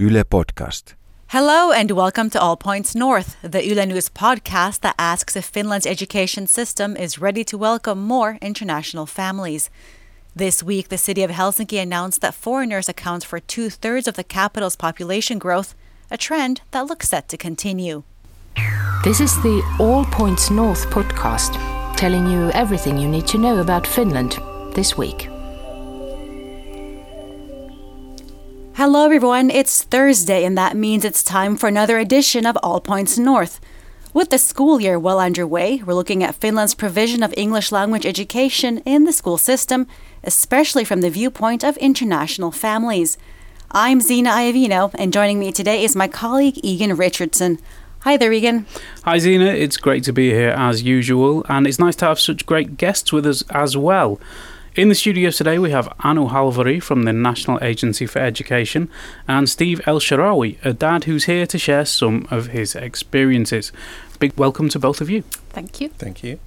[0.00, 0.94] Yle Podcast.
[1.30, 5.86] Hello and welcome to All Points North, the Yle News podcast that asks if Finland's
[5.86, 9.70] education system is ready to welcome more international families.
[10.36, 14.22] This week, the city of Helsinki announced that foreigners account for two thirds of the
[14.22, 15.74] capital's population growth,
[16.12, 18.04] a trend that looks set to continue.
[19.02, 21.58] This is the All Points North podcast,
[21.96, 24.38] telling you everything you need to know about Finland
[24.76, 25.28] this week.
[28.78, 29.50] Hello, everyone.
[29.50, 33.60] It's Thursday, and that means it's time for another edition of All Points North.
[34.14, 38.78] With the school year well underway, we're looking at Finland's provision of English language education
[38.84, 39.88] in the school system,
[40.22, 43.18] especially from the viewpoint of international families.
[43.72, 47.58] I'm Zena Iovino, and joining me today is my colleague Egan Richardson.
[48.02, 48.64] Hi there, Egan.
[49.02, 49.46] Hi, Zena.
[49.46, 53.12] It's great to be here as usual, and it's nice to have such great guests
[53.12, 54.20] with us as well.
[54.76, 58.88] In the studio today, we have Anu Halvari from the National Agency for Education
[59.26, 63.72] and Steve El Sharawy, a dad who's here to share some of his experiences.
[64.20, 65.22] Big welcome to both of you.
[65.50, 65.88] Thank you.
[65.88, 66.38] Thank you.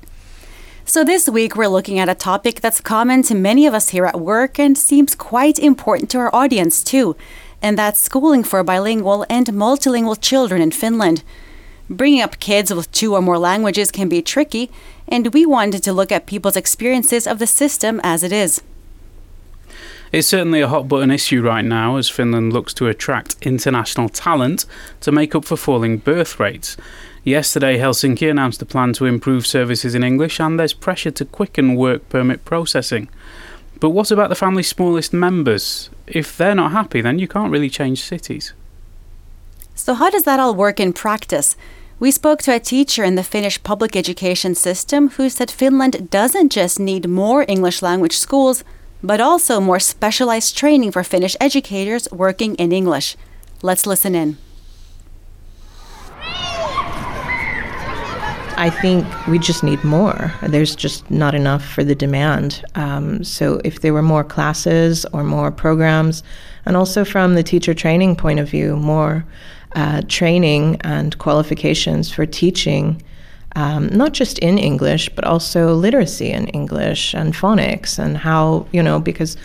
[0.86, 4.05] So, this week we're looking at a topic that's common to many of us here
[4.05, 7.17] at work and seems quite important to our audience too,
[7.61, 11.23] and that's schooling for bilingual and multilingual children in Finland.
[11.89, 14.72] Bringing up kids with two or more languages can be tricky,
[15.12, 18.62] and we wanted to look at people's experiences of the system as it is.
[20.12, 24.66] It's certainly a hot button issue right now as Finland looks to attract international talent
[25.02, 26.76] to make up for falling birth rates.
[27.23, 31.76] Yesterday, Helsinki announced a plan to improve services in English, and there's pressure to quicken
[31.76, 33.09] work permit processing.
[33.80, 35.89] But what about the family's smallest members?
[36.08, 38.54] If they're not happy, then you can't really change cities.
[39.76, 41.56] So, how does that all work in practice?
[42.02, 46.52] We spoke to a teacher in the Finnish public education system who said Finland doesn't
[46.52, 48.63] just need more English language schools,
[49.03, 53.16] but also more specialized training for Finnish educators working in English.
[53.61, 54.39] Let's listen in.
[58.58, 60.33] I think we just need more.
[60.41, 62.64] There's just not enough for the demand.
[62.73, 66.23] Um, so, if there were more classes or more programs,
[66.65, 69.23] and also from the teacher training point of view, more
[69.76, 73.02] uh, training and qualifications for teaching,
[73.55, 78.83] um, not just in English, but also literacy in English and phonics, and how, you
[78.83, 79.37] know, because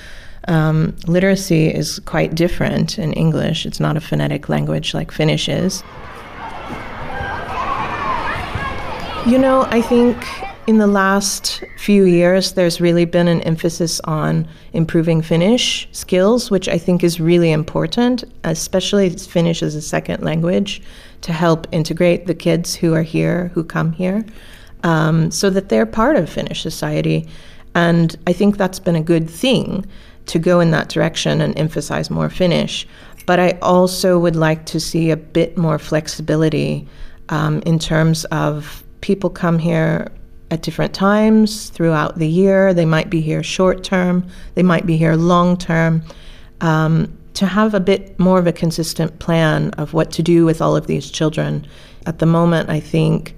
[0.48, 3.66] um, literacy is quite different in English.
[3.66, 5.82] It's not a phonetic language like Finnish is.
[9.26, 10.16] You know, I think
[10.66, 16.68] in the last few years, there's really been an emphasis on improving Finnish skills, which
[16.68, 20.82] I think is really important, especially Finnish as a second language,
[21.20, 24.24] to help integrate the kids who are here, who come here,
[24.82, 27.28] um, so that they're part of Finnish society.
[27.76, 29.86] And I think that's been a good thing
[30.26, 32.88] to go in that direction and emphasize more Finnish.
[33.24, 36.88] But I also would like to see a bit more flexibility
[37.28, 40.10] um, in terms of people come here
[40.50, 42.72] at different times throughout the year.
[42.72, 46.02] They might be here short term, they might be here long term.
[46.60, 50.62] Um, to have a bit more of a consistent plan of what to do with
[50.62, 51.66] all of these children.
[52.06, 53.36] At the moment, I think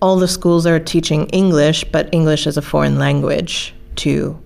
[0.00, 4.40] all the schools are teaching English, but English as a foreign language to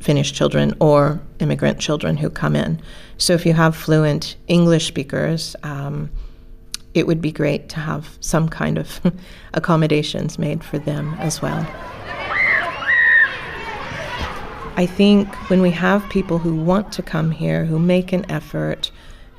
[0.00, 2.80] Finnish children or immigrant children who come in.
[3.18, 6.10] So if you have fluent English speakers, um,
[6.96, 9.00] it would be great to have some kind of
[9.54, 11.66] accommodations made for them as well.
[14.78, 18.90] I think when we have people who want to come here, who make an effort,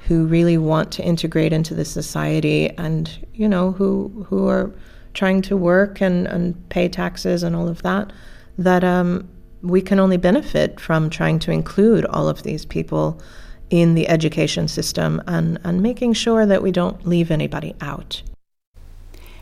[0.07, 4.71] who really want to integrate into the society and, you know, who who are
[5.13, 8.11] trying to work and, and pay taxes and all of that,
[8.57, 9.27] that um,
[9.61, 13.21] we can only benefit from trying to include all of these people
[13.69, 18.21] in the education system and, and making sure that we don't leave anybody out.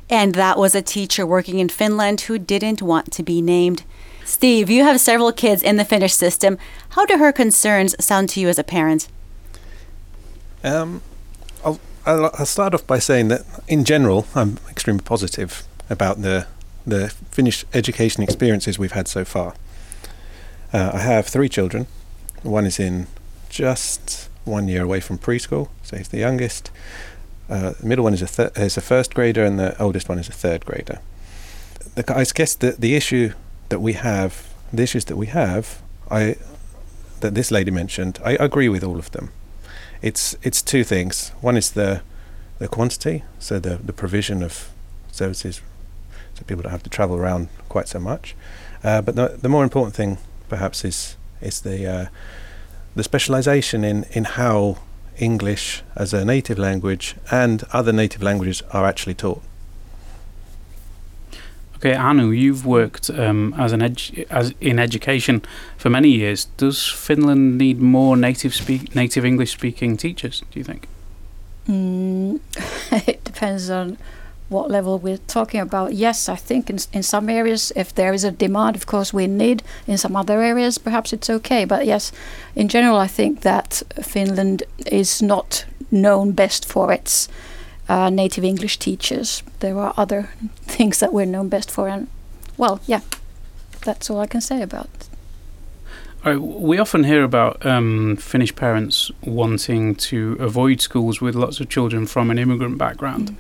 [0.10, 3.84] And that was a teacher working in Finland who didn't want to be named.
[4.24, 6.58] Steve, you have several kids in the Finnish system.
[6.90, 9.08] How do her concerns sound to you as a parent?
[10.64, 11.02] Um,
[11.64, 16.48] I'll, I'll start off by saying that in general, I'm extremely positive about the
[16.86, 19.56] the Finnish education experiences we've had so far.
[20.72, 21.88] Uh, I have three children.
[22.44, 23.08] One is in
[23.56, 26.72] just one year away from preschool, so he's the youngest.
[27.50, 30.20] Uh, the middle one is a th- is a first grader, and the oldest one
[30.20, 31.00] is a third grader.
[31.96, 33.32] The, I guess the the issue
[33.70, 35.82] that we have, the issues that we have,
[36.12, 36.36] I
[37.22, 39.30] that this lady mentioned, I agree with all of them.
[40.02, 41.32] It's it's two things.
[41.42, 42.02] One is the
[42.60, 44.70] the quantity, so the the provision of
[45.12, 45.62] services,
[46.34, 48.36] so people don't have to travel around quite so much.
[48.84, 50.18] Uh, but the the more important thing,
[50.50, 52.06] perhaps, is is the uh,
[52.96, 54.78] the specialization in, in how
[55.18, 59.42] English as a native language and other native languages are actually taught.
[61.78, 65.44] Okay, Anu, you've worked um, as an edu- as in education
[65.78, 66.46] for many years.
[66.58, 70.42] Does Finland need more native speak native English speaking teachers?
[70.52, 70.88] Do you think?
[71.68, 72.40] Mm,
[73.08, 73.98] it depends on
[74.50, 75.94] what level we're talking about.
[75.94, 79.28] Yes, I think in in some areas, if there is a demand, of course we
[79.28, 79.64] need.
[79.88, 81.66] In some other areas, perhaps it's okay.
[81.66, 82.12] But yes,
[82.56, 87.28] in general, I think that Finland is not known best for its
[87.90, 89.44] uh, native English teachers.
[89.60, 90.30] There are other
[90.78, 92.08] things that we're known best for, and
[92.58, 93.02] well, yeah,
[93.86, 94.86] that's all I can say about.
[94.86, 95.10] it.
[96.26, 102.08] We often hear about um, Finnish parents wanting to avoid schools with lots of children
[102.08, 103.36] from an immigrant background,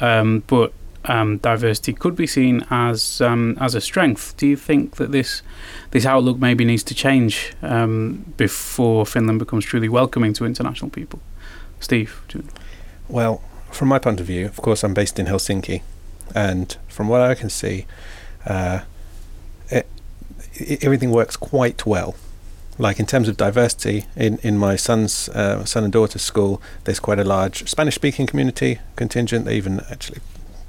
[0.00, 0.72] um, but
[1.06, 4.36] um, diversity could be seen as um, as a strength.
[4.36, 5.42] Do you think that this
[5.90, 11.20] this outlook maybe needs to change um, before Finland becomes truly welcoming to international people?
[11.80, 12.20] Steve,
[13.08, 15.82] Well, from my point of view, of course, I'm based in Helsinki,
[16.34, 17.86] and from what I can see,
[18.46, 18.80] uh,
[19.70, 19.86] it,
[20.84, 22.14] everything works quite well.
[22.80, 26.98] Like in terms of diversity, in in my son's uh, son and daughter's school, there's
[26.98, 29.44] quite a large Spanish-speaking community contingent.
[29.44, 30.20] They even actually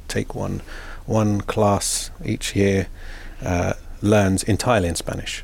[0.08, 0.62] take one
[1.06, 2.88] one class each year
[3.42, 5.44] uh, learns entirely in Spanish.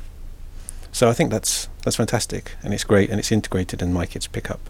[0.92, 4.26] So I think that's that's fantastic and it's great and it's integrated and my kids
[4.26, 4.60] pick up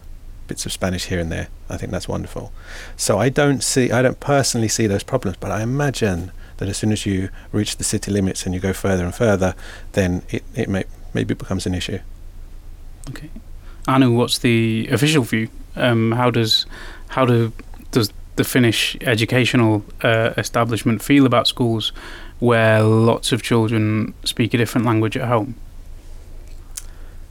[0.47, 1.47] bits of Spanish here and there.
[1.69, 2.51] I think that's wonderful.
[2.97, 6.77] So I don't see, I don't personally see those problems, but I imagine that as
[6.77, 9.53] soon as you reach the city limits and you go further and further,
[9.93, 11.99] then it, it may, maybe it becomes an issue.
[13.09, 13.29] Okay,
[13.87, 15.49] Anu, what's the official view?
[15.75, 16.65] Um, how does
[17.09, 17.51] how do
[17.91, 21.91] does the Finnish educational uh, establishment feel about schools
[22.39, 25.55] where lots of children speak a different language at home?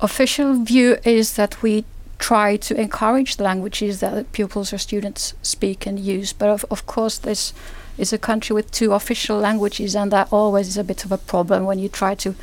[0.01, 1.85] official view is that we
[2.19, 6.33] try to encourage the languages that pupils or students speak and use.
[6.33, 7.53] But of, of course, this
[7.97, 11.19] is a country with two official languages, and that always is a bit of a
[11.19, 12.35] problem when you try to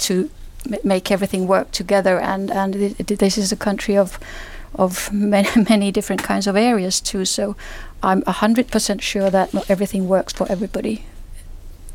[0.00, 0.30] to m-
[0.82, 2.18] make everything work together.
[2.20, 4.18] And and thi- this is a country of
[4.74, 7.24] of many many different kinds of areas too.
[7.24, 7.56] So
[8.02, 11.04] I'm hundred percent sure that not everything works for everybody.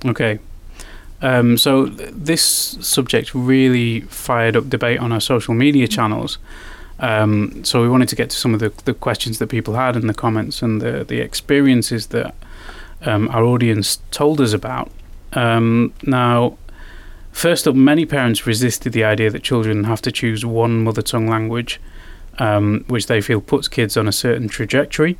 [0.06, 0.40] Okay.
[1.22, 2.42] Um, so th- this
[2.80, 6.38] subject really fired up debate on our social media channels.
[7.00, 9.96] Um, so we wanted to get to some of the, the questions that people had
[9.96, 12.36] in the comments and the, the experiences that
[13.02, 14.92] um, our audience told us about.
[15.34, 16.58] Um, now,
[17.40, 21.28] first up, many parents resisted the idea that children have to choose one mother tongue
[21.28, 21.80] language,
[22.38, 25.18] um, which they feel puts kids on a certain trajectory,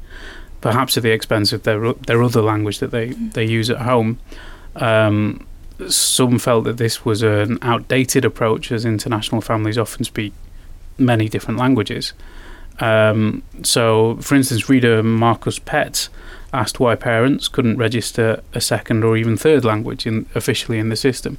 [0.60, 4.20] perhaps at the expense of their their other language that they, they use at home.
[4.76, 5.48] Um,
[5.88, 10.34] some felt that this was an outdated approach, as international families often speak
[10.98, 12.12] many different languages.
[12.82, 16.10] Um, so, for instance, reader Marcus Pett
[16.52, 20.96] asked why parents couldn't register a second or even third language in, officially in the
[20.98, 21.38] system.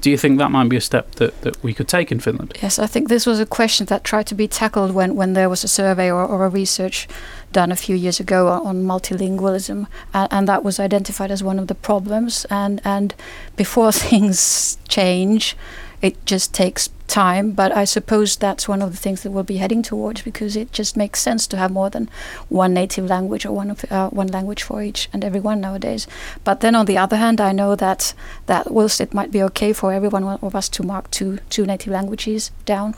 [0.00, 2.52] Do you think that might be a step that, that we could take in Finland?
[2.62, 5.48] Yes, I think this was a question that tried to be tackled when, when there
[5.48, 7.08] was a survey or, or a research
[7.52, 11.66] done a few years ago on, multilingualism, and, and that was identified as one of
[11.66, 12.46] the problems.
[12.50, 13.14] And and
[13.56, 15.56] before things change,
[16.02, 17.52] it just takes time.
[17.52, 20.72] But I suppose that's one of the things that we'll be heading towards because it
[20.72, 22.08] just makes sense to have more than
[22.48, 26.06] one native language or one of, uh, one language for each and everyone nowadays.
[26.44, 28.14] But then on the other hand, I know that
[28.46, 31.66] that whilst it might be okay for every one of us to mark two two
[31.66, 32.94] native languages down,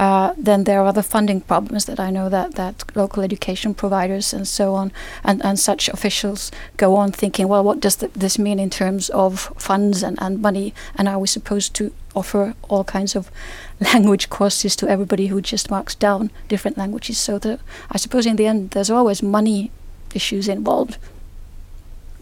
[0.00, 4.32] uh, then there are other funding problems that I know that, that local education providers
[4.32, 4.92] and so on
[5.22, 9.10] and, and such officials go on thinking, well, what does th- this mean in terms
[9.10, 10.72] of funds and, and money?
[10.96, 13.30] And are we supposed to offer all kinds of
[13.92, 17.18] language courses to everybody who just marks down different languages?
[17.18, 19.70] So the, I suppose in the end, there's always money
[20.14, 20.96] issues involved.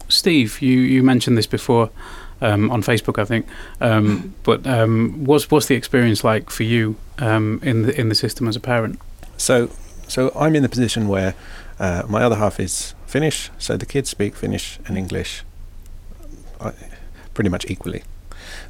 [0.09, 1.91] Steve, you, you mentioned this before
[2.41, 3.45] um, on Facebook, I think.
[3.81, 8.15] Um, but um, what's what's the experience like for you um, in the in the
[8.15, 8.99] system as a parent?
[9.37, 9.69] So,
[10.07, 11.33] so I'm in the position where
[11.79, 15.43] uh, my other half is Finnish, so the kids speak Finnish and English
[16.59, 16.71] uh,
[17.33, 18.03] pretty much equally.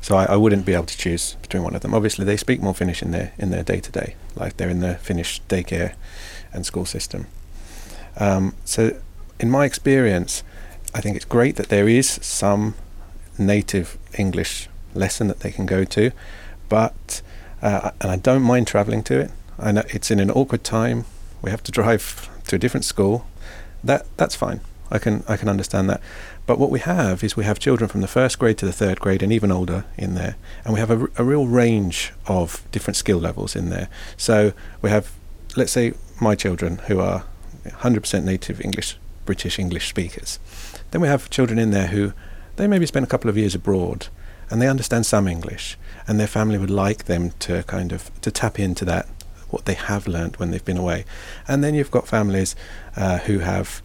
[0.02, 1.94] So I, I wouldn't be able to choose between one of them.
[1.94, 4.80] Obviously, they speak more Finnish in their in their day to day, like they're in
[4.80, 5.94] the Finnish daycare
[6.54, 7.28] and school system.
[8.18, 9.00] Um, so,
[9.40, 10.44] in my experience,
[10.94, 12.76] I think it's great that there is some
[13.39, 16.12] native English lesson that they can go to,
[16.67, 17.22] but
[17.62, 19.31] uh, and I don't mind travelling to it.
[19.58, 21.05] I know it's in an awkward time.
[21.41, 23.25] We have to drive to a different school.
[23.84, 24.62] That that's fine.
[24.91, 26.01] I can I can understand that.
[26.46, 29.00] But what we have is we have children from the first grade to the third
[29.00, 33.19] grade and even older in there, and we have a, real range of different skill
[33.19, 33.88] levels in there.
[34.17, 35.12] So we have,
[35.55, 37.25] let's say, my children who are
[37.65, 40.39] 100% native English, British English speakers.
[40.89, 42.13] Then we have children in there who
[42.60, 44.08] they maybe spent a couple of years abroad
[44.50, 48.30] and they understand some English and their family would like them to kind of to
[48.30, 49.08] tap into that
[49.50, 51.06] what they have learnt when they've been away.
[51.48, 52.56] And then you've got families
[52.98, 53.82] uh, who have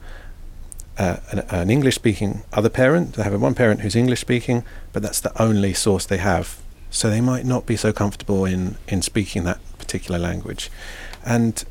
[0.99, 3.15] uh, an, an English speaking other parent.
[3.15, 6.61] They have one parent who's English speaking, but that's the only source they have.
[6.91, 10.69] So they might not be so comfortable in, in speaking that particular language.
[11.25, 11.65] And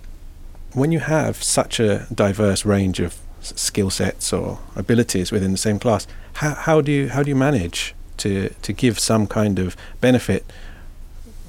[0.71, 5.79] when you have such a diverse range of skill sets or abilities within the same
[5.79, 9.75] class, how, how do you how do you manage to to give some kind of
[10.01, 10.45] benefit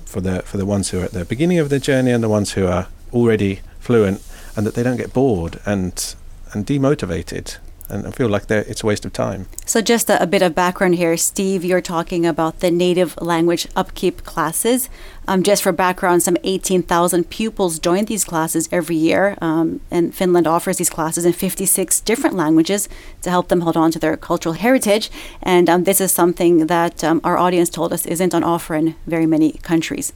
[0.04, 2.28] for the for the ones who are at the beginning of the journey and the
[2.28, 4.22] ones who are already fluent,
[4.56, 6.14] and that they don't get bored and
[6.52, 7.56] and demotivated
[7.88, 9.46] and I feel like it's a waste of time.
[9.66, 11.64] So, just a, a, bit of background here, Steve.
[11.64, 14.88] You're talking about the native language upkeep classes.
[15.26, 20.46] Um, just for background, some 18,000 pupils join these classes every year, um, and Finland
[20.46, 22.88] offers these classes in 56 different languages
[23.22, 25.10] to help them hold on to their cultural heritage.
[25.42, 28.94] And um, this is something that um, our audience told us isn't on offer in
[29.06, 30.12] very many countries.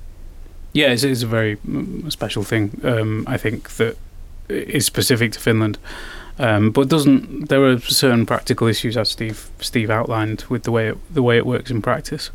[0.72, 2.80] Yeah, it's, it's a very mm, special thing.
[2.84, 3.96] Um, I think that
[4.48, 5.78] is specific to Finland.
[6.38, 10.88] Um, but doesn't there are certain practical issues as Steve Steve outlined with the way
[10.88, 12.30] it, the way it works in practice?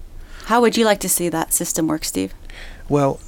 [0.46, 2.34] How would you like to see that system work, Steve?
[2.90, 3.20] Well,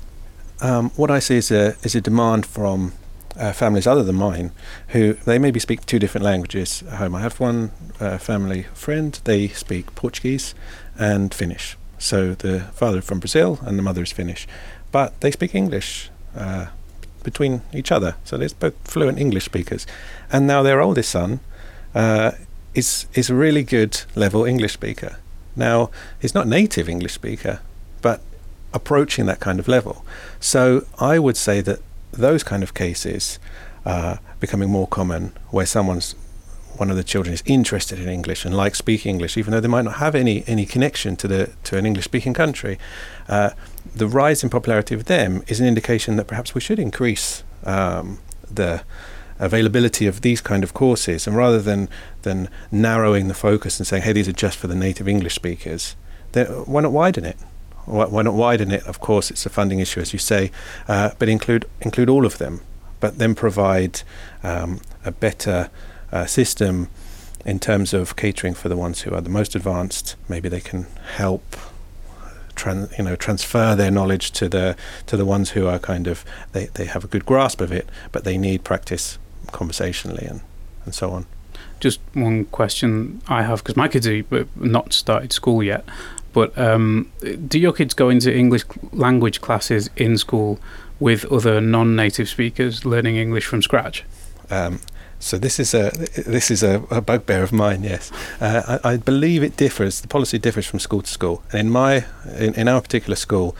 [0.61, 2.93] um, what I see is a is a demand from
[3.37, 4.51] uh, families other than mine
[4.89, 7.15] who they maybe speak two different languages at home.
[7.15, 10.53] I have one uh, family friend; they speak Portuguese
[10.97, 11.77] and Finnish.
[11.97, 14.47] So the father from Brazil and the mother is Finnish,
[14.91, 16.09] but they speak English.
[16.35, 16.67] Uh,
[17.25, 18.15] between each other.
[18.23, 19.85] So they're both fluent English speakers.
[20.31, 21.39] And now their oldest son
[21.93, 22.31] uh,
[22.73, 25.17] is is a really good level English speaker.
[25.55, 25.89] Now
[26.21, 27.59] he's not native English speaker,
[28.01, 28.21] but
[28.73, 30.05] approaching that kind of level.
[30.39, 31.79] So I would say that
[32.11, 33.39] those kind of cases
[33.85, 36.15] are becoming more common, where someone's
[36.77, 39.69] one of the children is interested in English and likes speaking English, even though they
[39.69, 42.77] might not have any any connection to the to an English speaking country.
[43.29, 43.51] Uh,
[43.93, 48.19] the rise in popularity of them is an indication that perhaps we should increase um,
[48.49, 48.83] the
[49.39, 51.89] availability of these kind of courses, and rather than
[52.21, 55.95] than narrowing the focus and saying, "Hey, these are just for the native English speakers,"
[56.33, 57.37] why not widen it?
[57.85, 58.83] Why, not widen it?
[58.87, 60.51] Of course, it's a funding issue, as you say,
[60.87, 62.61] uh, but include include all of them,
[62.99, 64.01] but then provide
[64.43, 65.69] um, a better
[66.11, 66.89] uh, system
[67.45, 70.15] in terms of catering for the ones who are the most advanced.
[70.27, 70.87] Maybe they can
[71.17, 71.43] help
[72.55, 76.25] Tran, you know transfer their knowledge to the to the ones who are kind of
[76.53, 79.17] they, they have a good grasp of it but they need practice
[79.51, 80.41] conversationally and
[80.85, 81.25] and so on.
[81.79, 84.23] Just one question I have because my kids are
[84.55, 85.85] not started school yet
[86.35, 87.09] but um,
[87.47, 90.59] do your kids go into English language classes in school
[90.99, 94.03] with other non-native speakers learning English from scratch?
[94.49, 94.81] Um,
[95.25, 95.89] so this is a
[96.27, 97.81] this is a, a bugbear of mine.
[97.81, 100.01] Yes, uh, I, I, believe it differs.
[100.01, 101.41] The policy differs from school to school.
[101.51, 102.05] And in my
[102.37, 103.55] in, in our particular school,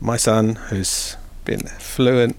[0.00, 2.36] my son, who's been fluent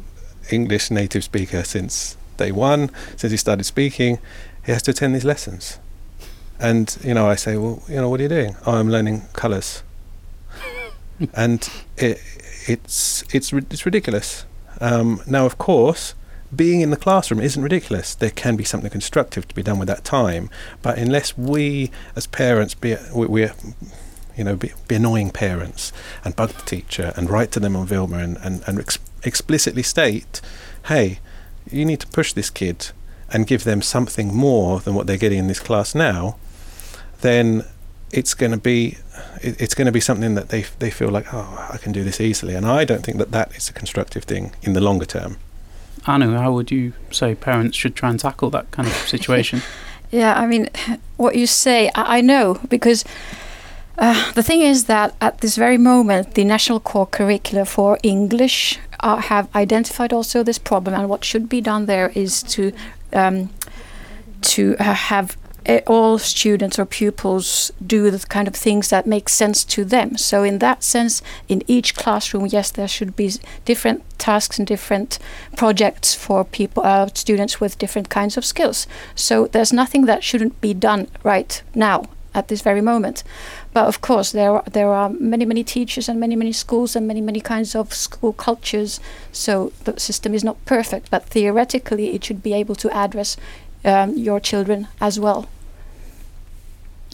[0.49, 4.17] English native speaker since day one, since he started speaking,
[4.65, 5.77] he has to attend these lessons.
[6.57, 8.55] And you know, I say, well, you know, what are you doing?
[8.65, 9.83] Oh, I'm learning colours.
[11.33, 12.21] and it,
[12.65, 14.45] it's it's it's ridiculous.
[14.79, 16.13] Um, now, of course,
[16.55, 18.15] being in the classroom isn't ridiculous.
[18.15, 20.49] There can be something constructive to be done with that time,
[20.81, 23.53] but unless we, as parents, be we're
[24.39, 25.91] you know, be, be, annoying parents
[26.23, 29.83] and bug the teacher and write to them on Wilma and, and, and ex- explicitly
[29.83, 30.39] state,
[30.85, 31.19] hey,
[31.69, 32.91] you need to push this kid
[33.31, 36.37] and give them something more than what they're getting in this class now,
[37.19, 37.65] then
[38.11, 38.97] it's going to be
[39.41, 42.03] it, it's going to be something that they they feel like oh I can do
[42.03, 45.05] this easily, and I don't think that that is a constructive thing in the longer
[45.05, 45.37] term.
[46.07, 49.61] Anu, how would you say parents should try and tackle that kind of situation?
[50.11, 50.69] yeah, I mean,
[51.17, 53.03] what you say, I, I know because.
[54.01, 58.79] Uh, the thing is that at this very moment, the national core curricula for English
[59.01, 62.71] uh, have identified also this problem, and what should be done there is to
[63.11, 63.49] um,
[64.41, 65.37] to uh, have
[65.85, 70.17] all students or pupils do the kind of things that make sense to them.
[70.17, 73.31] So, in that sense, in each classroom, yes, there should be
[73.65, 75.19] different tasks and different
[75.55, 78.87] projects for people, uh, students with different kinds of skills.
[79.15, 83.23] So, there's nothing that shouldn't be done right now at this very moment.
[83.73, 87.07] But of course, there are, there are many many teachers and many many schools and
[87.07, 88.99] many many kinds of school cultures.
[89.31, 93.37] So the system is not perfect, but theoretically, it should be able to address
[93.85, 95.47] um, your children as well.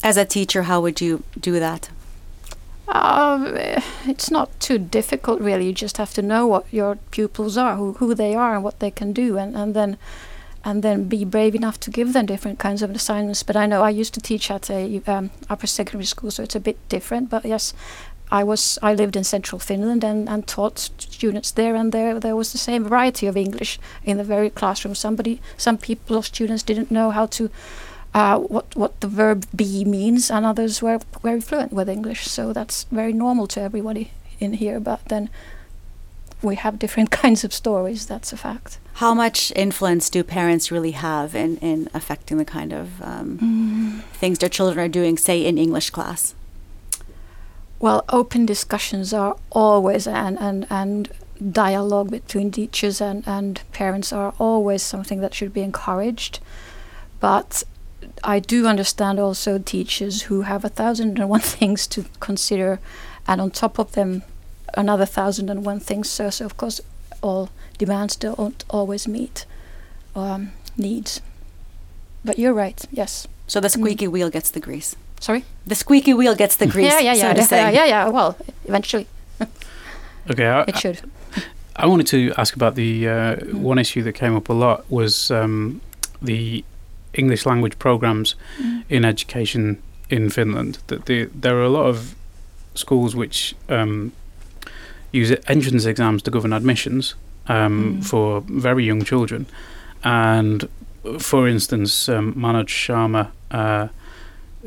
[0.06, 1.90] As a teacher, how would you do that?
[2.88, 3.58] Um,
[4.06, 5.66] it's not too difficult, really.
[5.66, 8.80] You just have to know what your pupils are, who, who they are, and what
[8.80, 9.98] they can do, and, and then
[10.64, 13.42] and then be brave enough to give them different kinds of assignments.
[13.42, 16.56] But I know I used to teach at a um, upper secondary school, so it's
[16.56, 17.32] a bit different.
[17.32, 17.74] But yes,
[18.32, 22.36] I was I lived in central Finland and, and taught students there, and there there
[22.36, 24.94] was the same variety of English in the very classroom.
[24.94, 27.50] Somebody, some people, students didn't know how to.
[28.16, 32.28] Uh, what what the verb be means, and others were very fluent with English.
[32.28, 34.80] So that's very normal to everybody in here.
[34.80, 35.30] But then
[36.42, 38.06] we have different kinds of stories.
[38.06, 38.80] That's a fact.
[38.94, 44.02] How much influence do parents really have in, in affecting the kind of um, mm.
[44.14, 46.34] things their children are doing, say, in English class?
[47.78, 51.12] Well, open discussions are always, and, and, and
[51.52, 56.40] dialogue between teachers and, and parents are always something that should be encouraged.
[57.20, 57.64] But
[58.24, 62.80] I do understand also teachers who have a thousand and one things to consider,
[63.28, 64.24] and on top of them,
[64.76, 66.10] another thousand and one things.
[66.10, 66.82] So, so of course,
[67.22, 69.46] all demands don't always meet
[70.16, 71.22] um, needs.
[72.24, 72.84] But you're right.
[72.92, 73.28] Yes.
[73.48, 74.12] So the squeaky mm.
[74.12, 74.96] wheel gets the grease.
[75.20, 75.44] Sorry.
[75.66, 76.92] The squeaky wheel gets the grease.
[76.92, 78.10] yeah, yeah, yeah, so yeah, yeah, yeah.
[78.10, 79.08] Well, eventually.
[80.30, 80.48] okay.
[80.48, 81.02] I, it should.
[81.76, 83.54] I wanted to ask about the uh, mm.
[83.56, 85.82] one issue that came up a lot was um,
[86.22, 86.64] the
[87.18, 88.84] English language programs mm.
[88.90, 90.80] in education in Finland.
[90.88, 92.16] That the, there are a lot of
[92.76, 94.12] schools which um,
[95.12, 97.16] use entrance exams to govern admissions
[97.48, 98.06] um, mm.
[98.06, 99.46] for very young children.
[100.04, 100.68] And
[101.20, 103.88] for instance, um, Manoj Sharma uh,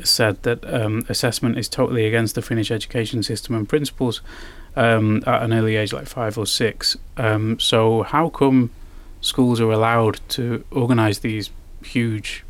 [0.03, 4.21] said that um, assessment is totally against the Finnish education system and principles
[4.75, 6.97] um, at an early age, like five or six.
[7.17, 8.71] Um, so, how come
[9.21, 11.49] schools are allowed to organise these
[11.83, 12.43] huge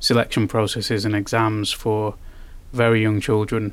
[0.00, 2.14] selection processes and exams for
[2.72, 3.72] very young children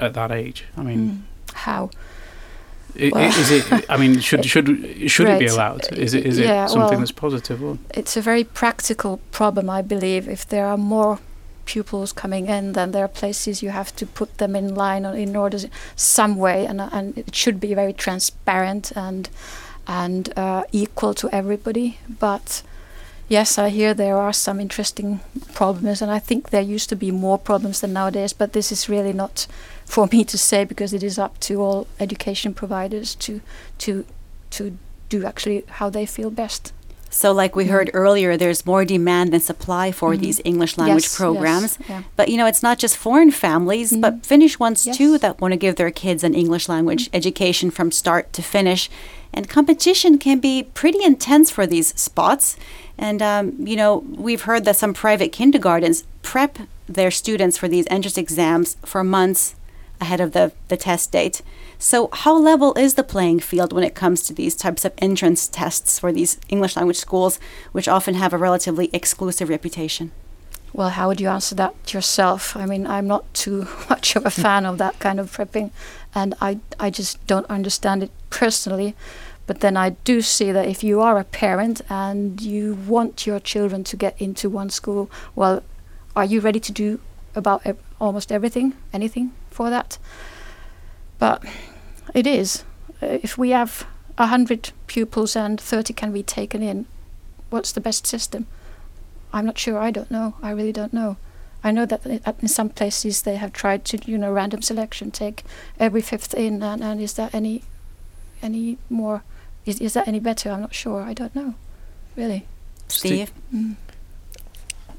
[0.00, 0.64] at that age?
[0.76, 1.54] I mean, mm.
[1.54, 1.90] how?
[2.98, 3.90] Well, is it?
[3.90, 4.66] I mean, should should
[5.10, 5.36] should right.
[5.36, 5.92] it be allowed?
[5.92, 7.62] Is it is yeah, it something well, that's positive?
[7.62, 7.78] Or?
[7.94, 10.28] It's a very practical problem, I believe.
[10.28, 11.20] If there are more
[11.64, 15.36] pupils coming in, then there are places you have to put them in line in
[15.36, 15.58] order
[15.96, 19.28] some way, and and it should be very transparent and
[19.86, 21.98] and uh, equal to everybody.
[22.18, 22.62] But
[23.28, 25.20] yes, I hear there are some interesting
[25.54, 28.32] problems, and I think there used to be more problems than nowadays.
[28.32, 29.46] But this is really not
[29.84, 33.40] for me to say because it is up to all education providers to
[33.78, 34.04] to
[34.50, 36.72] to do actually how they feel best.
[37.10, 40.20] So, like we heard earlier, there's more demand than supply for mm.
[40.20, 41.78] these English language yes, programs.
[41.80, 42.02] Yes, yeah.
[42.16, 44.00] But you know, it's not just foreign families, mm.
[44.00, 44.96] but Finnish ones yes.
[44.96, 47.14] too that want to give their kids an English language mm.
[47.14, 48.90] education from start to finish.
[49.32, 52.56] And competition can be pretty intense for these spots.
[52.98, 57.86] And um, you know, we've heard that some private kindergartens prep their students for these
[57.90, 59.54] entrance exams for months
[60.00, 61.42] ahead of the, the test date.
[61.78, 65.46] So, how level is the playing field when it comes to these types of entrance
[65.46, 67.38] tests for these English language schools,
[67.72, 70.10] which often have a relatively exclusive reputation?
[70.72, 72.56] Well, how would you answer that yourself?
[72.56, 75.70] I mean, I'm not too much of a fan of that kind of prepping,
[76.14, 78.96] and I, I just don't understand it personally.
[79.46, 83.40] But then I do see that if you are a parent and you want your
[83.40, 85.62] children to get into one school, well,
[86.14, 87.00] are you ready to do
[87.34, 89.98] about e- almost everything, anything for that?
[91.18, 91.42] But
[92.14, 92.64] it is.
[93.02, 96.86] If we have 100 pupils and 30 can be taken in,
[97.50, 98.46] what's the best system?
[99.32, 99.78] I'm not sure.
[99.78, 100.34] I don't know.
[100.42, 101.16] I really don't know.
[101.64, 102.06] I know that
[102.40, 105.42] in some places they have tried to, you know, random selection, take
[105.80, 107.64] every fifth in, and, and is that any,
[108.40, 109.24] any more,
[109.66, 110.52] is, is that any better?
[110.52, 111.02] I'm not sure.
[111.02, 111.54] I don't know,
[112.16, 112.46] really.
[112.86, 113.32] Steve.
[113.52, 113.74] Mm.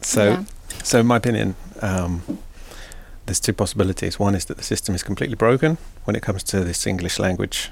[0.01, 0.43] So, yeah.
[0.83, 2.21] so in my opinion, um,
[3.29, 4.17] there's two possibilities.
[4.17, 7.69] One is that the system is completely broken when it comes to this English language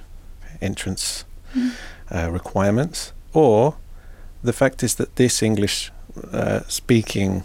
[0.62, 1.72] entrance mm.
[2.12, 3.76] uh, requirements, or
[4.44, 5.92] the fact is that this English
[6.32, 7.44] uh, speaking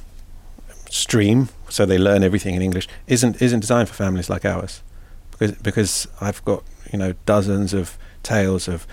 [0.91, 4.83] stream, so they learn everything in English, isn't isn't designed for families like ours,
[5.31, 8.87] because because I've got you know dozens of tales of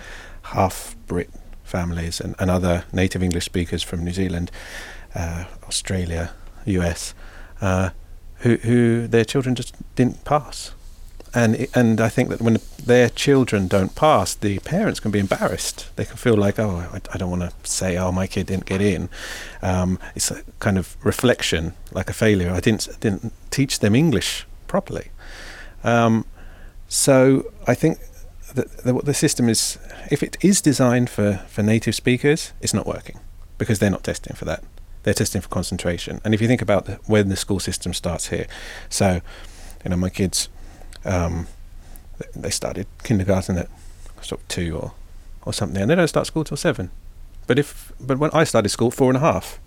[0.53, 1.29] half Brit
[1.65, 4.49] families and, and other native English speakers from New Zealand,
[5.13, 6.31] uh, Australia,
[6.65, 7.13] US,
[7.59, 7.89] uh,
[8.39, 10.73] who who their children just didn't pass,
[11.33, 15.89] and and I think that when their children don't pass, the parents can be embarrassed.
[15.95, 18.65] They can feel like, oh, I, I don't want to say, oh, my kid didn't
[18.65, 19.09] get in.
[19.61, 22.51] Um, it's a kind of reflection, like a failure.
[22.51, 25.11] I didn't didn't teach them English properly.
[25.83, 26.25] Um,
[26.87, 27.99] so I think
[28.55, 29.77] that the, the system is,
[30.09, 33.19] if it is designed for for native speakers, it's not working
[33.57, 34.63] because they're not testing for that
[35.09, 36.21] they're testing for concentration.
[36.23, 38.45] And if you think about the, when the school system starts here,
[38.89, 39.21] so
[39.83, 40.49] you know my kids
[41.03, 41.47] um,
[42.35, 43.69] they started kindergarten at
[44.21, 44.93] sort of two or
[45.45, 46.91] or something, and they don't start school till seven.
[47.47, 49.59] But if but when I started school, four and a half.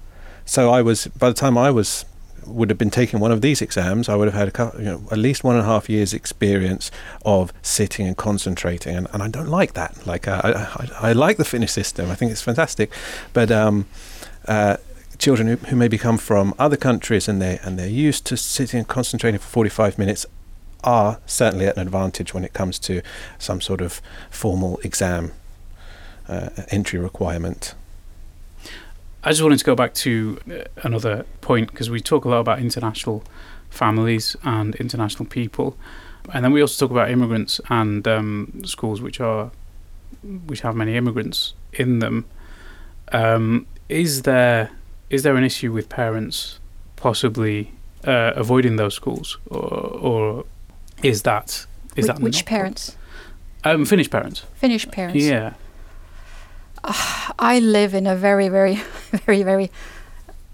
[0.44, 2.04] So I was by the time I was
[2.46, 4.86] would have been taking one of these exams, I would have had a couple, you
[4.86, 6.90] know, at least one and a half years experience
[7.24, 10.06] of sitting and concentrating, and, and I don't like that.
[10.06, 12.10] Like uh, I, I, I like the Finnish system.
[12.10, 12.92] I think it's fantastic,
[13.32, 13.86] but um,
[14.46, 14.76] uh,
[15.22, 18.78] children who, who maybe come from other countries and they and they're used to sitting
[18.78, 20.26] and concentrating for 45 minutes
[20.82, 23.00] are certainly at an advantage when it comes to
[23.38, 25.30] some sort of formal exam
[26.28, 27.76] uh, entry requirement.
[29.22, 32.40] I just wanted to go back to uh, another point because we talk a lot
[32.40, 33.22] about international
[33.70, 35.76] families and international people,
[36.34, 39.52] and then we also talk about immigrants and um, schools which are
[40.46, 42.24] which have many immigrants in them.
[43.12, 44.70] Um, is there
[45.12, 46.58] is there an issue with parents
[46.96, 47.70] possibly
[48.04, 49.60] uh, avoiding those schools, or,
[50.08, 50.44] or
[51.02, 52.96] is that is Wh- that which parents?
[53.64, 54.44] Um, Finnish parents.
[54.54, 55.22] Finnish parents.
[55.22, 55.52] Yeah.
[57.38, 58.74] I live in a very, very,
[59.26, 59.70] very, very,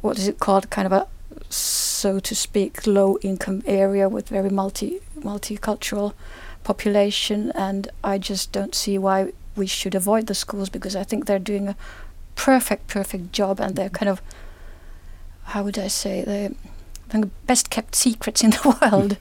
[0.02, 0.68] what is it called?
[0.68, 1.06] Kind of a,
[1.48, 6.12] so to speak, low income area with very multi multicultural
[6.64, 11.26] population, and I just don't see why we should avoid the schools because I think
[11.26, 11.76] they're doing a
[12.34, 14.20] perfect, perfect job, and they're kind of,
[15.48, 16.50] how would I say, they're
[17.08, 19.16] the best kept secrets in the world,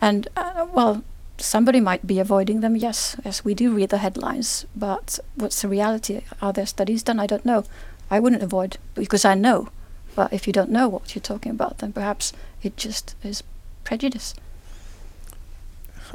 [0.00, 1.02] and uh, well,
[1.38, 2.76] somebody might be avoiding them.
[2.76, 6.22] Yes, yes, we do read the headlines, but what's the reality?
[6.42, 7.20] Are there studies done?
[7.20, 7.64] I don't know.
[8.10, 9.68] I wouldn't avoid because I know.
[10.14, 13.44] But if you don't know what you're talking about, then perhaps it just is
[13.84, 14.34] prejudice.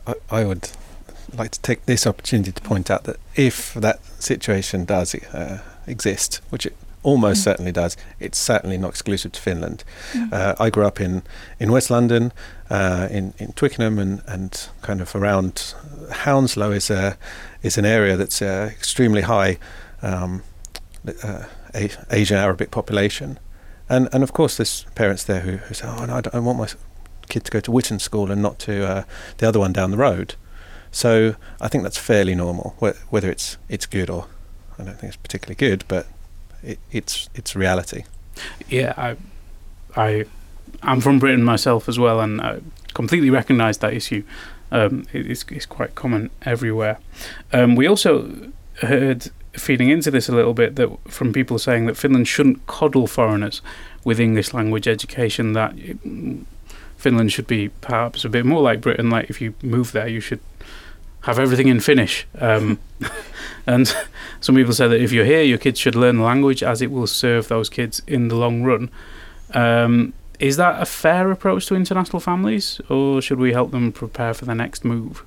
[0.06, 0.71] I, I would
[1.34, 6.41] like to take this opportunity to point out that if that situation does uh, exist,
[6.49, 7.44] which it almost Mm.
[7.44, 9.84] certainly does, it's certainly not exclusive to Finland.
[10.13, 10.34] Mm.
[10.34, 11.24] Uh, I grew up in,
[11.60, 12.32] in West London,
[12.70, 15.74] uh, in, in Twickenham, and, and kind of around
[16.26, 17.18] Hounslow is a
[17.62, 19.58] is an area that's uh, extremely high
[20.02, 20.42] um,
[21.24, 21.44] uh,
[21.76, 23.38] A- Asian Arabic population,
[23.89, 26.58] and and of course there's parents there who, who say, oh no, I, I want
[26.58, 26.68] my
[27.30, 29.04] kid to go to Whitton School and not to uh,
[29.38, 30.36] the other one down the road.
[30.92, 32.76] So I think that's fairly normal.
[32.80, 34.26] Wh- Whether it's it's good or
[34.80, 36.06] I don't think it's particularly good, but
[36.63, 38.04] it, it's it's reality.
[38.69, 39.15] Yeah, I,
[39.95, 40.26] I,
[40.82, 42.60] I'm from Britain myself as well, and I
[42.93, 44.23] completely recognise that issue.
[44.71, 46.97] Um, it, it's, it's quite common everywhere.
[47.52, 51.95] Um, we also heard feeding into this a little bit that from people saying that
[51.95, 53.62] Finland shouldn't coddle foreigners
[54.04, 55.54] with English language education.
[55.54, 55.97] That it,
[56.97, 59.10] Finland should be perhaps a bit more like Britain.
[59.10, 60.39] Like if you move there, you should
[61.24, 62.26] have everything in Finnish.
[62.40, 62.80] Um,
[63.68, 63.94] and
[64.40, 66.92] some people say that if you're here, your kids should learn the language as it
[66.92, 68.90] will serve those kids in the long run.
[69.54, 74.34] Um, is that a fair approach to international families, or should we help them prepare
[74.34, 75.24] for the next move?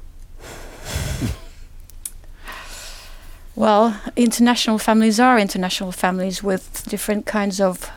[3.57, 7.91] Well, international families are international families with different kinds of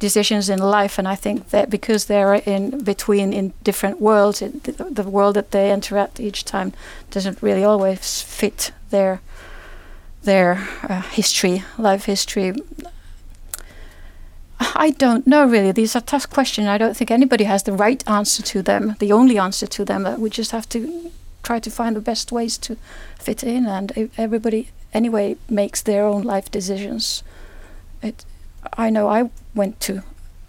[0.00, 4.64] decisions in life, and I think that because they're in between in different worlds, it,
[4.64, 6.72] the, the world that they enter at each time
[7.10, 9.20] doesn't really always fit their
[10.22, 12.52] their uh, history, life history.
[14.74, 15.72] I don't know really.
[15.72, 16.68] These are tough questions.
[16.68, 20.04] I don't think anybody has the right answer to them, the only answer to them.
[20.04, 21.10] Uh, we just have to
[21.42, 22.76] try to find the best ways to
[23.18, 27.22] fit in, and everybody anyway makes their own life decisions.
[28.02, 28.24] It,
[28.76, 30.02] I know I went to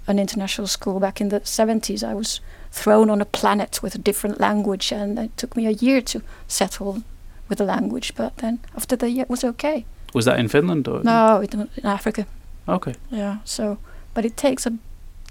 [0.07, 2.03] an international school back in the 70s.
[2.03, 2.39] I was
[2.71, 6.21] thrown on a planet with a different language, and it took me a year to
[6.47, 7.03] settle
[7.49, 8.13] with the language.
[8.15, 9.85] But then after the year, it was okay.
[10.13, 12.25] Was that in Finland or No, it, in Africa.
[12.67, 12.95] Okay.
[13.09, 13.37] Yeah.
[13.45, 13.77] So,
[14.13, 14.77] but it takes a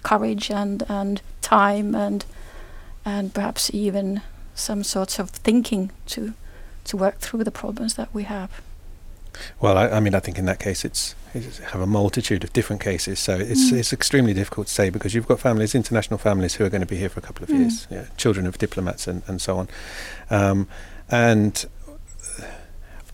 [0.03, 2.25] courage and and time and
[3.05, 4.23] and perhaps even
[4.55, 6.33] some sorts of thinking to
[6.85, 8.49] to work through the problems that we have.
[9.61, 12.53] Well, I, I mean, I think in that case, it's, it's have a multitude of
[12.53, 13.19] different cases.
[13.19, 13.79] So it's Mm.
[13.79, 16.87] it's extremely difficult to say because you've got families, international families, who are going to
[16.95, 17.59] be here for a couple of Mm.
[17.61, 19.69] years, yeah, children of diplomats and and so on,
[20.31, 20.67] um,
[21.11, 21.67] and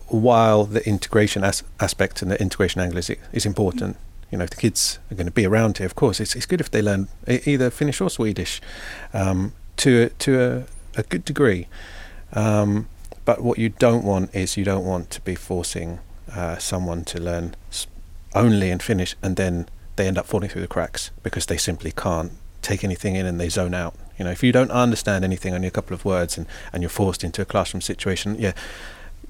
[0.07, 3.97] while the integration as- aspect and the integration angle is is important.
[4.31, 6.45] You know, if the kids are going to be around here, of course, it's, it's
[6.45, 8.59] good if they learn either Finnish or Swedish
[9.13, 11.67] um, to a, to a, a good degree.
[12.33, 12.87] Um,
[13.23, 15.99] but what you don't want is you don't want to be forcing
[16.35, 17.55] uh, someone to learn
[18.35, 21.91] only in Finnish and then they end up falling through the cracks because they simply
[21.91, 23.95] can't take anything in and they zone out.
[24.19, 26.89] You know, if you don't understand anything, only a couple of words, and, and you're
[26.89, 28.53] forced into a classroom situation, yeah,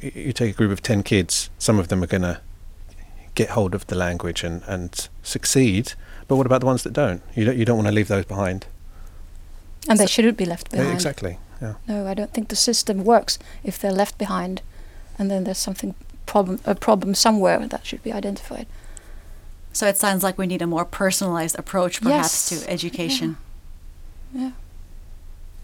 [0.01, 2.39] you take a group of 10 kids, some of them are going to
[3.35, 5.93] get hold of the language and, and succeed.
[6.27, 7.21] But what about the ones that don't?
[7.35, 8.65] You don't, you don't want to leave those behind.
[9.89, 10.95] And they shouldn't be left Yeah, behind.
[10.95, 11.37] exactly.
[11.61, 11.75] Yeah.
[11.87, 14.61] No, I don't think the system works if they're left behind,
[15.19, 15.95] and then there's something
[16.27, 18.67] problem a problem somewhere that should be identified.
[19.73, 22.63] So it sounds like we need a more personalized approach, perhaps, Yes.
[22.63, 23.37] to education.
[24.33, 24.51] Yeah.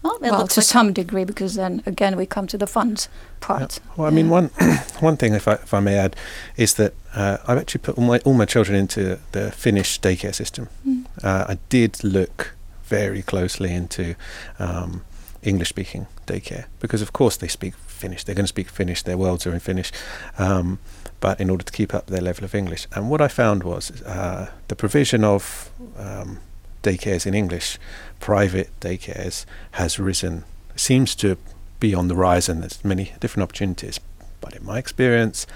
[0.02, 3.08] Well, well, to like some degree, because then again we come to the funds
[3.40, 3.80] part.
[3.96, 4.50] Well, I mean, one
[5.00, 6.14] one thing, if I if I may add,
[6.56, 10.34] is that uh, I've actually put all my all my children into the Finnish daycare
[10.34, 10.68] system.
[10.86, 11.06] Mm.
[11.22, 14.14] Uh, I did look very closely into
[14.58, 15.02] um,
[15.44, 18.24] English speaking daycare because, of course, they speak Finnish.
[18.24, 19.02] They're going to speak Finnish.
[19.02, 19.92] Their worlds are in Finnish.
[20.38, 20.78] Um,
[21.20, 24.02] but in order to keep up their level of English, and what I found was
[24.02, 26.40] uh, the provision of um,
[26.82, 27.78] daycares in English,
[28.20, 30.44] private daycares, has risen.
[30.76, 31.38] Seems to
[31.80, 34.00] be on the rise, and there's many different opportunities.
[34.40, 35.46] But in my experience,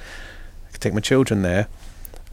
[0.72, 1.68] I take my children there,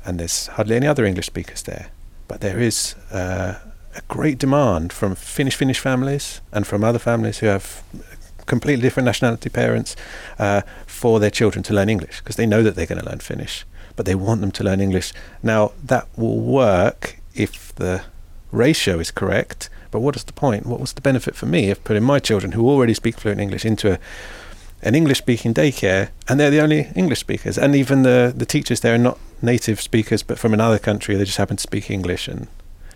[0.05, 1.87] and there's hardly any other English speakers there.
[2.27, 3.55] But there is uh,
[3.95, 7.83] a great demand from Finnish Finnish families and from other families who have
[8.45, 9.95] completely different nationality parents
[10.37, 13.19] uh, for their children to learn English because they know that they're going to learn
[13.19, 15.13] Finnish, but they want them to learn English.
[15.41, 18.03] Now that will work if the
[18.51, 19.69] ratio is correct.
[19.91, 20.65] But what is the point?
[20.65, 23.65] What was the benefit for me of putting my children who already speak fluent English
[23.65, 23.99] into a,
[24.81, 28.81] an English speaking daycare and they're the only English speakers and even the, the teachers
[28.81, 32.27] there are not native speakers but from another country they just happen to speak English
[32.27, 32.47] and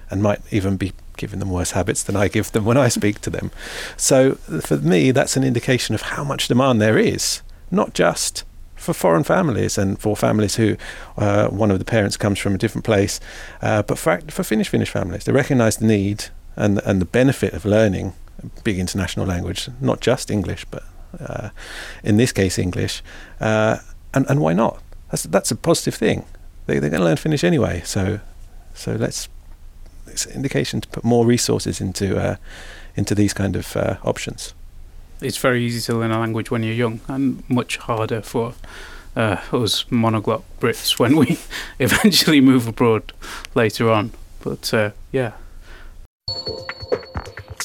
[0.10, 3.20] and might even be giving them worse habits than I give them when I speak
[3.22, 3.52] to them.
[3.98, 7.42] So for me that's an indication of how much demand there is,
[7.72, 8.44] not just
[8.76, 10.78] for foreign families and for families who
[11.18, 13.20] uh, one of the parents comes from a different place,
[13.62, 17.54] uh, but for, for Finnish Finnish families, they recognise the need and and the benefit
[17.54, 20.84] of learning a big international language, not just English, but
[21.20, 21.50] uh,
[22.04, 23.04] in this case English,
[23.42, 23.78] uh,
[24.14, 24.82] and and why not?
[25.12, 26.26] That's that's a positive thing.
[26.66, 28.20] They they're going to learn Finnish anyway, so
[28.74, 29.28] so let's
[30.20, 32.36] it's an indication to put more resources into uh,
[32.96, 34.54] into these kind of uh, options.
[35.22, 38.54] It's very easy to learn a language when you're young, and much harder for
[39.16, 41.38] uh, us monoglot Brits when we
[41.80, 43.14] eventually move abroad
[43.56, 44.12] later on.
[44.44, 45.32] But uh, yeah,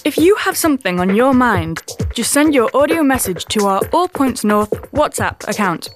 [0.04, 1.82] If you have something on your mind,
[2.14, 5.88] just send your audio message to our All Points North WhatsApp account.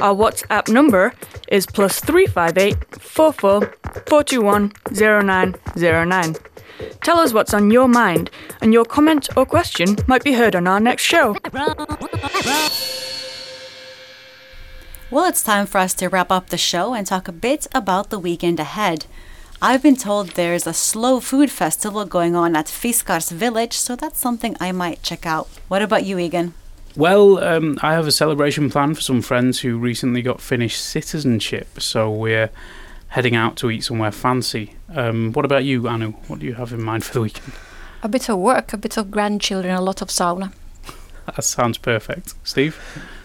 [0.00, 1.12] Our WhatsApp number
[1.50, 3.60] is plus 358 44
[4.06, 6.36] 421 0909.
[7.02, 8.30] Tell us what's on your mind,
[8.62, 11.36] and your comment or question might be heard on our next show.
[15.10, 18.10] Well, it's time for us to wrap up the show and talk a bit about
[18.10, 19.06] the weekend ahead.
[19.60, 24.20] I've been told there's a slow food festival going on at Fiskars village, so that's
[24.20, 25.48] something I might check out.
[25.66, 26.54] What about you, Egan?
[26.96, 31.80] Well, um, I have a celebration planned for some friends who recently got Finnish citizenship,
[31.80, 32.50] so we're
[33.08, 34.74] heading out to eat somewhere fancy.
[34.94, 36.12] Um, what about you, Anu?
[36.26, 37.52] What do you have in mind for the weekend?
[38.02, 40.52] A bit of work, a bit of grandchildren, a lot of sauna.
[41.26, 42.34] That sounds perfect.
[42.42, 42.76] Steve?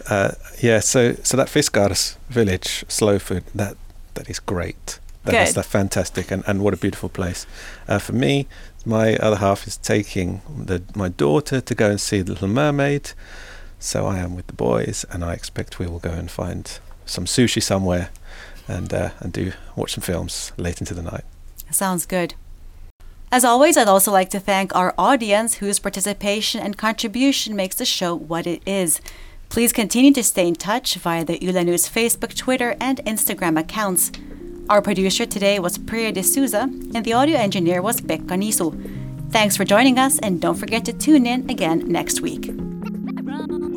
[0.08, 3.76] Uh, yeah, so so that Fiskars village slow food that
[4.14, 5.00] that is great.
[5.24, 5.56] That is Good.
[5.56, 7.46] that fantastic, and, and what a beautiful place.
[7.88, 8.46] Uh, for me,
[8.84, 13.10] my other half is taking the, my daughter to go and see the Little Mermaid.
[13.78, 17.26] So I am with the boys, and I expect we will go and find some
[17.26, 18.10] sushi somewhere,
[18.66, 21.24] and uh, and do watch some films late into the night.
[21.70, 22.34] Sounds good.
[23.32, 27.84] As always, I'd also like to thank our audience whose participation and contribution makes the
[27.84, 29.00] show what it is.
[29.48, 34.12] Please continue to stay in touch via the Yle News Facebook, Twitter, and Instagram accounts.
[34.68, 36.62] Our producer today was Priya D'Souza,
[36.94, 39.30] and the audio engineer was Pekka Nisu.
[39.30, 42.50] Thanks for joining us, and don't forget to tune in again next week.
[43.26, 43.75] Brown.